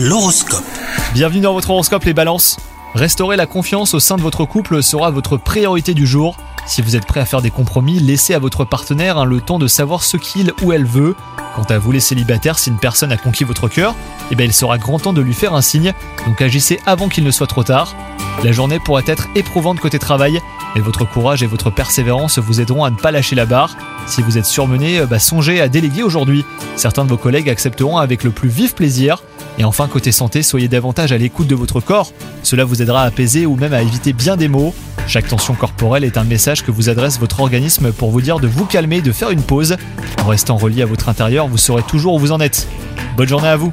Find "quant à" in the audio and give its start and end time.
11.56-11.78